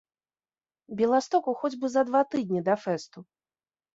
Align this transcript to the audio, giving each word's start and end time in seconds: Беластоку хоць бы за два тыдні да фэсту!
Беластоку 1.01 1.53
хоць 1.59 1.79
бы 1.83 1.91
за 1.95 2.03
два 2.09 2.21
тыдні 2.31 2.61
да 2.69 2.75
фэсту! 2.87 3.19